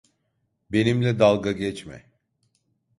[0.71, 2.05] Benimle dalga geçme.